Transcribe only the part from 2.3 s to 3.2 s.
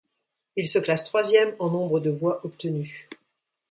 obtenues.